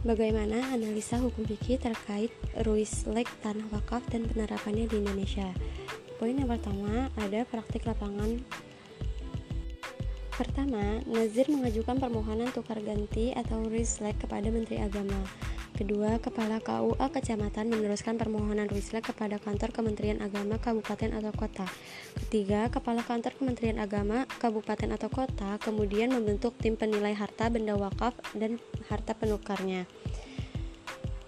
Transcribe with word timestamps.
Bagaimana 0.00 0.72
analisa 0.72 1.20
hukum 1.20 1.44
fikih 1.44 1.76
terkait 1.76 2.32
ruislek 2.64 3.28
tanah 3.44 3.68
wakaf 3.68 4.00
dan 4.08 4.24
penerapannya 4.32 4.88
di 4.88 4.96
Indonesia? 4.96 5.44
Poin 6.16 6.32
yang 6.32 6.48
pertama 6.48 7.12
ada 7.20 7.44
praktik 7.44 7.84
lapangan. 7.84 8.40
Pertama, 10.32 11.04
Nazir 11.04 11.52
mengajukan 11.52 12.00
permohonan 12.00 12.48
tukar 12.48 12.80
ganti 12.80 13.36
atau 13.36 13.60
ruislek 13.60 14.16
kepada 14.24 14.48
Menteri 14.48 14.80
Agama. 14.80 15.20
Kedua, 15.80 16.20
Kepala 16.20 16.60
KUA 16.60 17.08
Kecamatan 17.08 17.72
meneruskan 17.72 18.20
permohonan 18.20 18.68
Ruislek 18.68 19.16
kepada 19.16 19.40
kantor 19.40 19.72
Kementerian 19.72 20.20
Agama 20.20 20.60
Kabupaten 20.60 21.08
atau 21.16 21.32
Kota. 21.32 21.64
Ketiga, 22.20 22.68
Kepala 22.68 23.00
Kantor 23.00 23.32
Kementerian 23.40 23.80
Agama 23.80 24.28
Kabupaten 24.28 24.92
atau 24.92 25.08
Kota 25.08 25.56
kemudian 25.56 26.12
membentuk 26.12 26.52
tim 26.60 26.76
penilai 26.76 27.16
harta 27.16 27.48
benda 27.48 27.80
wakaf 27.80 28.12
dan 28.36 28.60
harta 28.92 29.16
penukarnya. 29.16 29.88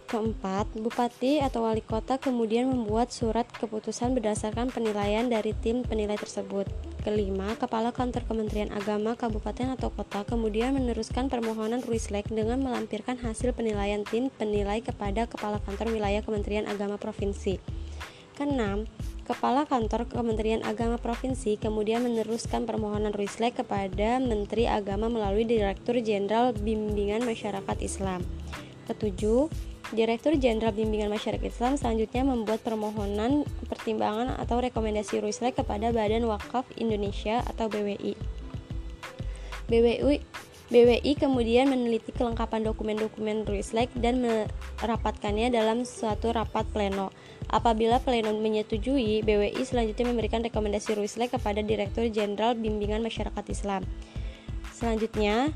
Keempat, 0.04 0.68
bupati 0.76 1.40
atau 1.40 1.64
wali 1.64 1.80
kota 1.80 2.20
kemudian 2.20 2.68
membuat 2.68 3.08
surat 3.08 3.48
keputusan 3.48 4.12
berdasarkan 4.12 4.68
penilaian 4.68 5.32
dari 5.32 5.56
tim 5.64 5.80
penilai 5.80 6.20
tersebut. 6.20 6.68
Kelima, 7.02 7.58
kepala 7.58 7.90
kantor 7.90 8.22
Kementerian 8.30 8.70
Agama 8.70 9.18
kabupaten 9.18 9.74
atau 9.74 9.90
kota 9.90 10.22
kemudian 10.22 10.70
meneruskan 10.78 11.26
permohonan 11.26 11.82
Ruislek 11.82 12.30
dengan 12.30 12.62
melampirkan 12.62 13.18
hasil 13.18 13.58
penilaian 13.58 14.06
tim 14.06 14.30
penilai 14.30 14.78
kepada 14.86 15.26
kepala 15.26 15.58
kantor 15.66 15.90
wilayah 15.98 16.22
Kementerian 16.22 16.70
Agama 16.70 17.02
provinsi. 17.02 17.58
Keenam, 18.38 18.86
Kepala 19.22 19.70
Kantor 19.70 20.10
Kementerian 20.10 20.66
Agama 20.66 20.98
Provinsi 20.98 21.54
kemudian 21.54 22.02
meneruskan 22.02 22.66
permohonan 22.66 23.14
Ruislek 23.14 23.54
kepada 23.54 24.18
Menteri 24.18 24.66
Agama 24.66 25.06
melalui 25.06 25.46
Direktur 25.46 25.94
Jenderal 26.02 26.50
Bimbingan 26.50 27.22
Masyarakat 27.22 27.78
Islam. 27.86 28.26
Ketujuh, 28.90 29.46
Direktur 29.92 30.32
Jenderal 30.40 30.72
Bimbingan 30.72 31.12
Masyarakat 31.12 31.44
Islam 31.44 31.76
selanjutnya 31.76 32.24
membuat 32.24 32.64
permohonan 32.64 33.44
pertimbangan 33.68 34.40
atau 34.40 34.56
rekomendasi 34.56 35.20
Ruislek 35.20 35.60
kepada 35.60 35.92
Badan 35.92 36.24
Wakaf 36.24 36.64
Indonesia 36.80 37.44
atau 37.44 37.68
BWI. 37.68 38.16
BWI 39.68 40.18
BWI 40.72 41.12
kemudian 41.20 41.68
meneliti 41.68 42.16
kelengkapan 42.16 42.64
dokumen-dokumen 42.64 43.44
Ruislek 43.44 43.92
dan 44.00 44.24
merapatkannya 44.24 45.52
dalam 45.52 45.84
suatu 45.84 46.32
rapat 46.32 46.64
pleno. 46.72 47.12
Apabila 47.52 48.00
pleno 48.00 48.32
menyetujui, 48.32 49.20
BWI 49.20 49.60
selanjutnya 49.60 50.08
memberikan 50.08 50.40
rekomendasi 50.40 50.96
Ruislek 50.96 51.36
kepada 51.36 51.60
Direktur 51.60 52.08
Jenderal 52.08 52.56
Bimbingan 52.56 53.04
Masyarakat 53.04 53.44
Islam. 53.52 53.84
Selanjutnya, 54.72 55.52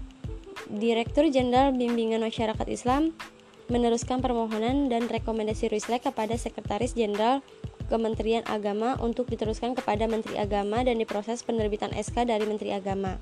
Direktur 0.69 1.33
Jenderal 1.33 1.73
Bimbingan 1.73 2.21
Masyarakat 2.21 2.69
Islam 2.69 3.17
meneruskan 3.67 4.23
permohonan 4.23 4.87
dan 4.87 5.11
rekomendasi 5.11 5.71
Ruislek 5.71 6.07
kepada 6.07 6.39
Sekretaris 6.39 6.95
Jenderal 6.95 7.43
Kementerian 7.87 8.43
Agama 8.51 8.99
untuk 8.99 9.31
diteruskan 9.31 9.79
kepada 9.79 10.11
Menteri 10.11 10.39
Agama 10.39 10.83
dan 10.83 10.99
diproses 10.99 11.47
penerbitan 11.47 11.95
SK 11.95 12.27
dari 12.27 12.43
Menteri 12.47 12.75
Agama. 12.75 13.19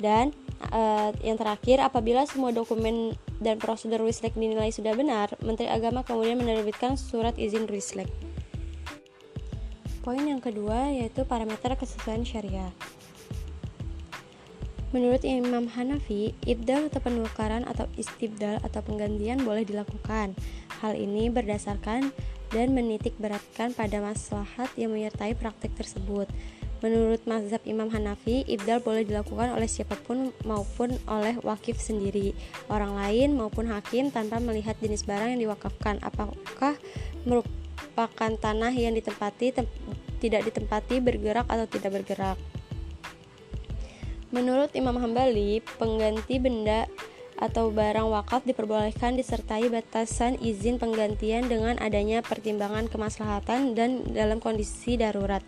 Dan 0.00 0.32
uh, 0.72 1.12
yang 1.20 1.36
terakhir, 1.36 1.84
apabila 1.84 2.24
semua 2.24 2.52
dokumen 2.52 3.16
dan 3.40 3.60
prosedur 3.60 4.00
Ruislek 4.04 4.32
dinilai 4.36 4.72
sudah 4.72 4.96
benar, 4.96 5.32
Menteri 5.44 5.68
Agama 5.68 6.04
kemudian 6.04 6.40
menerbitkan 6.40 6.96
surat 6.96 7.36
izin 7.36 7.68
Ruislek. 7.68 8.08
Poin 10.00 10.24
yang 10.24 10.40
kedua 10.40 10.88
yaitu 10.88 11.28
parameter 11.28 11.76
kesesuaian 11.76 12.24
syariah. 12.24 12.72
Menurut 14.90 15.22
Imam 15.22 15.70
Hanafi, 15.70 16.34
ibdal 16.42 16.90
atau 16.90 16.98
penukaran 16.98 17.62
atau 17.62 17.86
istibdal 17.94 18.58
atau 18.66 18.82
penggantian 18.82 19.46
boleh 19.46 19.62
dilakukan. 19.62 20.34
Hal 20.82 20.98
ini 20.98 21.30
berdasarkan 21.30 22.10
dan 22.50 22.74
menitik 22.74 23.14
beratkan 23.22 23.70
pada 23.70 24.02
maslahat 24.02 24.66
yang 24.74 24.90
menyertai 24.90 25.38
praktik 25.38 25.70
tersebut. 25.78 26.26
Menurut 26.82 27.22
mazhab 27.22 27.62
Imam 27.68 27.86
Hanafi, 27.92 28.42
ibdal 28.50 28.82
boleh 28.82 29.06
dilakukan 29.06 29.54
oleh 29.54 29.70
siapa 29.70 29.94
pun 29.94 30.34
maupun 30.42 30.98
oleh 31.06 31.38
wakif 31.46 31.78
sendiri, 31.78 32.34
orang 32.66 32.98
lain 32.98 33.38
maupun 33.38 33.70
hakim 33.70 34.10
tanpa 34.10 34.42
melihat 34.42 34.74
jenis 34.82 35.06
barang 35.06 35.38
yang 35.38 35.40
diwakafkan, 35.44 36.02
apakah 36.02 36.74
merupakan 37.28 38.32
tanah 38.42 38.74
yang 38.74 38.96
ditempati, 38.96 39.54
tem 39.54 39.70
tidak 40.18 40.50
ditempati, 40.50 40.98
bergerak 40.98 41.46
atau 41.46 41.68
tidak 41.68 42.00
bergerak. 42.00 42.40
Menurut 44.30 44.70
Imam 44.78 44.94
Hambali, 44.94 45.58
pengganti 45.78 46.38
benda 46.38 46.86
atau 47.34 47.74
barang 47.74 48.06
wakaf 48.06 48.46
diperbolehkan 48.46 49.18
disertai 49.18 49.66
batasan 49.66 50.38
izin 50.38 50.78
penggantian 50.78 51.50
dengan 51.50 51.74
adanya 51.82 52.22
pertimbangan 52.22 52.86
kemaslahatan 52.86 53.74
dan 53.74 54.06
dalam 54.14 54.38
kondisi 54.38 54.94
darurat. 54.94 55.42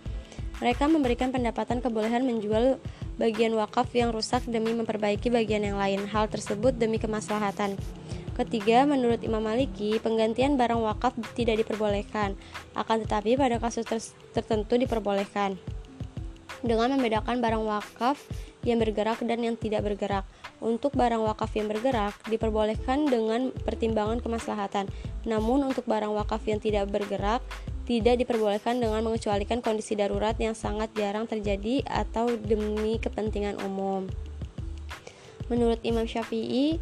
Mereka 0.59 0.91
memberikan 0.91 1.31
pendapatan 1.31 1.79
kebolehan 1.79 2.27
menjual 2.27 2.83
bagian 3.23 3.55
wakaf 3.55 3.87
yang 3.95 4.11
rusak 4.11 4.43
demi 4.51 4.75
memperbaiki 4.75 5.31
bagian 5.31 5.63
yang 5.63 5.79
lain. 5.79 6.03
Hal 6.11 6.27
tersebut 6.27 6.75
demi 6.75 6.99
kemaslahatan. 6.99 7.79
Ketiga, 8.33 8.89
menurut 8.89 9.21
Imam 9.21 9.45
Maliki, 9.45 10.01
penggantian 10.01 10.57
barang 10.57 10.81
wakaf 10.81 11.15
tidak 11.37 11.61
diperbolehkan, 11.63 12.33
akan 12.73 12.97
tetapi 13.05 13.37
pada 13.37 13.61
kasus 13.61 13.85
tertentu 14.33 14.75
diperbolehkan. 14.81 15.61
Dengan 16.65 16.97
membedakan 16.97 17.43
barang 17.45 17.65
wakaf 17.67 18.17
yang 18.63 18.79
bergerak 18.79 19.19
dan 19.23 19.39
yang 19.43 19.55
tidak 19.59 19.87
bergerak. 19.87 20.25
Untuk 20.63 20.95
barang 20.95 21.23
wakaf 21.23 21.51
yang 21.59 21.67
bergerak 21.67 22.15
diperbolehkan 22.31 23.11
dengan 23.11 23.51
pertimbangan 23.67 24.23
kemaslahatan. 24.23 24.87
Namun 25.27 25.67
untuk 25.67 25.87
barang 25.87 26.15
wakaf 26.15 26.47
yang 26.47 26.63
tidak 26.63 26.91
bergerak 26.91 27.43
tidak 27.83 28.15
diperbolehkan 28.23 28.79
dengan 28.79 29.03
mengecualikan 29.03 29.59
kondisi 29.59 29.99
darurat 29.99 30.39
yang 30.39 30.55
sangat 30.55 30.95
jarang 30.95 31.27
terjadi 31.27 31.83
atau 31.85 32.31
demi 32.39 33.03
kepentingan 33.03 33.59
umum. 33.67 34.07
Menurut 35.51 35.83
Imam 35.83 36.07
Syafi'i, 36.07 36.79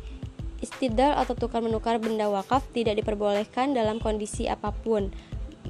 istidal 0.61 1.17
atau 1.17 1.33
tukar 1.33 1.65
menukar 1.65 1.97
benda 1.97 2.29
wakaf 2.29 2.69
tidak 2.77 3.01
diperbolehkan 3.01 3.73
dalam 3.73 3.97
kondisi 3.97 4.47
apa 4.47 4.71
pun. 4.71 5.09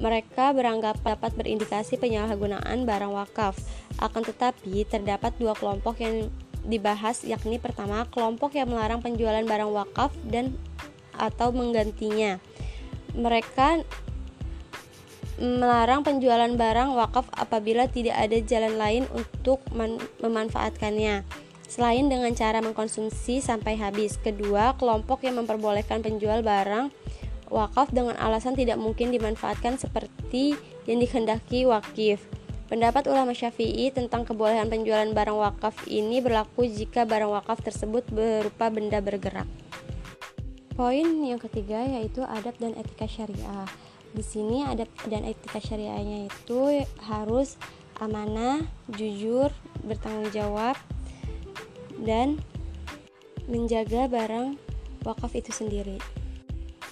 Mereka 0.01 0.57
beranggap 0.57 0.97
dapat 1.05 1.37
berindikasi 1.37 2.01
penyalahgunaan 2.01 2.89
barang 2.89 3.13
wakaf. 3.13 3.53
Akan 4.01 4.25
tetapi, 4.25 4.81
terdapat 4.89 5.37
dua 5.37 5.53
kelompok 5.53 6.01
yang 6.01 6.33
dibahas 6.65 7.21
yakni 7.21 7.61
pertama, 7.61 8.09
kelompok 8.09 8.57
yang 8.57 8.73
melarang 8.73 9.01
penjualan 9.05 9.45
barang 9.45 9.71
wakaf 9.71 10.09
dan 10.25 10.57
atau 11.13 11.53
menggantinya. 11.53 12.41
Mereka 13.13 13.85
melarang 15.41 16.05
penjualan 16.05 16.49
barang 16.53 16.93
wakaf 16.97 17.25
apabila 17.33 17.89
tidak 17.89 18.17
ada 18.17 18.37
jalan 18.41 18.77
lain 18.77 19.03
untuk 19.13 19.61
memanfaatkannya 20.21 21.25
selain 21.65 22.11
dengan 22.11 22.35
cara 22.37 22.61
mengkonsumsi 22.61 23.41
sampai 23.41 23.79
habis. 23.79 24.21
Kedua, 24.21 24.77
kelompok 24.77 25.25
yang 25.25 25.41
memperbolehkan 25.41 26.05
penjual 26.05 26.45
barang 26.45 26.93
wakaf 27.51 27.91
dengan 27.91 28.15
alasan 28.15 28.55
tidak 28.55 28.79
mungkin 28.79 29.11
dimanfaatkan 29.11 29.75
seperti 29.75 30.55
yang 30.87 31.03
dikehendaki 31.03 31.67
wakif. 31.67 32.23
Pendapat 32.71 33.11
ulama 33.11 33.35
Syafi'i 33.35 33.91
tentang 33.91 34.23
kebolehan 34.23 34.71
penjualan 34.71 35.11
barang 35.11 35.35
wakaf 35.35 35.75
ini 35.91 36.23
berlaku 36.23 36.63
jika 36.71 37.03
barang 37.03 37.27
wakaf 37.27 37.59
tersebut 37.59 38.07
berupa 38.07 38.71
benda 38.71 39.03
bergerak. 39.03 39.43
Poin 40.71 41.03
yang 41.03 41.35
ketiga 41.35 41.83
yaitu 41.83 42.23
adab 42.23 42.55
dan 42.63 42.71
etika 42.79 43.11
syariah. 43.11 43.67
Di 44.15 44.23
sini 44.23 44.63
adab 44.63 44.87
dan 45.11 45.27
etika 45.27 45.59
syariahnya 45.59 46.31
itu 46.31 46.87
harus 47.03 47.59
amanah, 47.99 48.63
jujur, 48.87 49.51
bertanggung 49.83 50.31
jawab, 50.31 50.79
dan 51.99 52.39
menjaga 53.51 54.07
barang 54.07 54.55
wakaf 55.03 55.35
itu 55.35 55.51
sendiri. 55.51 55.99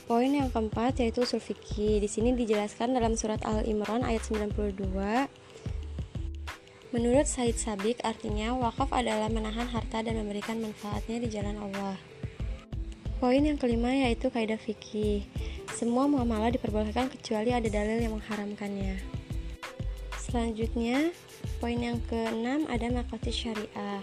Poin 0.10 0.26
yang 0.26 0.50
keempat 0.50 0.98
yaitu 1.06 1.22
usul 1.22 1.38
fikih. 1.38 2.02
Di 2.02 2.10
sini 2.10 2.34
dijelaskan 2.34 2.98
dalam 2.98 3.14
surat 3.14 3.46
Al-Imran 3.46 4.02
ayat 4.02 4.26
92 4.26 4.90
Menurut 6.90 7.30
Said 7.30 7.62
Sabik, 7.62 8.02
artinya 8.02 8.58
wakaf 8.58 8.90
adalah 8.90 9.30
menahan 9.30 9.70
harta 9.70 10.02
dan 10.02 10.18
memberikan 10.18 10.58
manfaatnya 10.66 11.22
di 11.22 11.30
jalan 11.30 11.62
Allah. 11.62 11.94
Poin 13.22 13.38
yang 13.38 13.62
kelima 13.62 13.94
yaitu 13.94 14.34
kaidah 14.34 14.58
fikih. 14.58 15.30
Semua 15.78 16.10
muamalah 16.10 16.58
diperbolehkan 16.58 17.14
kecuali 17.14 17.54
ada 17.54 17.70
dalil 17.70 18.02
yang 18.02 18.18
mengharamkannya. 18.18 18.98
Selanjutnya, 20.18 21.14
poin 21.62 21.78
yang 21.78 22.02
keenam 22.10 22.66
ada 22.66 22.90
makasih 22.90 23.54
syariah. 23.54 24.02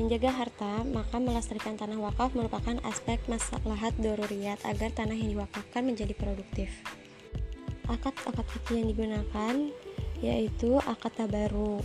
Menjaga 0.00 0.32
harta, 0.32 0.80
maka 0.88 1.20
melestarikan 1.20 1.76
tanah 1.76 2.00
wakaf 2.00 2.32
merupakan 2.32 2.72
aspek 2.88 3.20
maslahat 3.28 3.92
doruriyat 4.00 4.56
agar 4.64 4.88
tanah 4.96 5.12
yang 5.12 5.36
diwakafkan 5.36 5.84
menjadi 5.84 6.16
produktif. 6.16 6.72
Akad-akad 7.84 8.48
fikih 8.48 8.80
yang 8.80 8.88
digunakan 8.96 9.54
yaitu 10.24 10.80
akad 10.88 11.12
tabaru, 11.20 11.84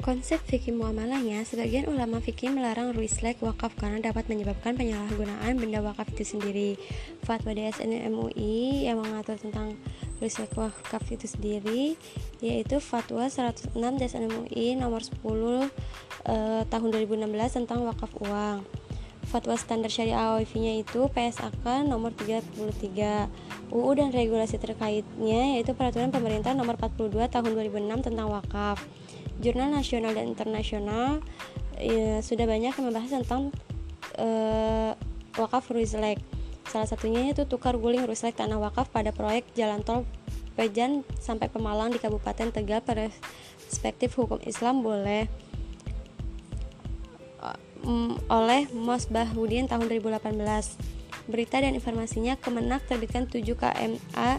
Konsep 0.00 0.40
fikih 0.48 0.72
muamalahnya, 0.80 1.44
sebagian 1.44 1.84
ulama 1.84 2.24
fikih 2.24 2.48
melarang 2.48 2.96
ruislek 2.96 3.36
wakaf 3.44 3.76
karena 3.76 4.00
dapat 4.00 4.32
menyebabkan 4.32 4.72
penyalahgunaan 4.72 5.60
benda 5.60 5.84
wakaf 5.84 6.08
itu 6.16 6.24
sendiri. 6.24 6.80
Fatwa 7.20 7.52
DSN 7.52 8.08
MUI 8.08 8.88
yang 8.88 8.96
mengatur 8.96 9.36
tentang 9.36 9.76
ruislek 10.20 10.52
wakaf 10.54 11.02
itu 11.08 11.26
sendiri 11.26 11.96
yaitu 12.44 12.78
Fatwa 12.78 13.24
106 13.24 13.74
DSN 13.74 14.28
MUI 14.28 14.76
nomor 14.76 15.00
10 15.00 15.16
eh, 15.24 16.62
tahun 16.68 16.88
2016 16.92 17.64
tentang 17.64 17.82
wakaf 17.88 18.12
uang. 18.20 18.62
Fatwa 19.30 19.54
standar 19.54 19.88
syariah 19.88 20.18
AOIV-nya 20.18 20.82
itu 20.82 21.06
PSAK 21.06 21.86
nomor 21.86 22.10
33. 22.12 23.30
UU 23.70 23.90
dan 23.94 24.10
regulasi 24.10 24.58
terkaitnya 24.58 25.54
yaitu 25.56 25.78
peraturan 25.78 26.10
pemerintah 26.10 26.50
nomor 26.52 26.74
42 26.74 27.30
tahun 27.30 27.50
2006 27.54 28.06
tentang 28.10 28.26
wakaf 28.26 28.82
jurnal 29.38 29.70
nasional 29.72 30.12
dan 30.12 30.26
internasional 30.26 31.22
ya, 31.78 32.20
sudah 32.20 32.44
banyak 32.44 32.74
yang 32.74 32.86
membahas 32.90 33.10
tentang 33.22 33.54
uh, 34.18 34.92
wakaf 35.38 35.70
Ruislek. 35.70 36.20
Salah 36.70 36.86
satunya 36.86 37.26
itu 37.26 37.42
tukar 37.50 37.74
guling 37.74 38.06
Ruislek 38.06 38.38
tanah 38.38 38.62
wakaf 38.62 38.94
pada 38.94 39.10
proyek 39.10 39.42
jalan 39.58 39.82
tol 39.82 40.06
Pejan 40.54 41.02
sampai 41.18 41.50
Pemalang 41.50 41.90
di 41.90 41.98
Kabupaten 41.98 42.54
Tegal 42.54 42.78
perspektif 42.86 44.14
hukum 44.14 44.38
Islam 44.46 44.86
boleh 44.86 45.26
um, 47.82 48.14
oleh 48.30 48.70
Mos 48.70 49.10
Bahudin 49.10 49.66
tahun 49.66 49.90
2018. 49.90 50.30
Berita 51.26 51.58
dan 51.58 51.74
informasinya 51.74 52.38
Kemenak 52.38 52.86
terbitkan 52.86 53.26
7 53.26 53.42
KMA 53.42 54.30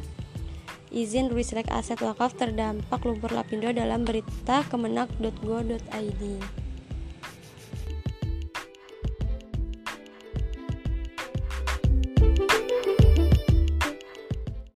izin 0.91 1.31
Ruislek 1.31 1.71
aset 1.71 1.99
wakaf 2.03 2.35
terdampak 2.35 3.03
lumpur 3.07 3.31
lapindo 3.31 3.71
dalam 3.71 4.03
berita 4.03 4.63
kemenak.go.id. 4.67 6.23